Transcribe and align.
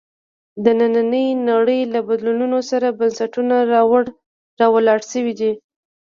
د 0.63 0.65
نننۍ 0.79 1.27
نړۍ 1.49 1.81
له 1.93 1.99
بدلونونو 2.07 2.59
سره 2.71 2.87
بنسټونه 2.99 3.55
راولاړ 4.59 4.99
شوي 5.11 5.33
دي. 5.39 5.51